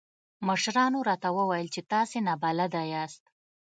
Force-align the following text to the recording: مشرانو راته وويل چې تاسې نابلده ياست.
مشرانو 0.47 0.99
راته 1.09 1.29
وويل 1.37 1.67
چې 1.75 1.81
تاسې 1.91 2.17
نابلده 2.27 2.81
ياست. 2.93 3.23